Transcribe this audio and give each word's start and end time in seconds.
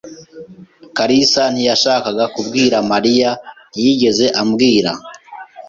kalisa 0.97 1.43
ntiyashakaga 1.53 2.25
kubwira 2.35 2.77
Mariya. 2.91 3.29
Ntiyigeze 3.71 4.25
ambwira. 4.41 4.91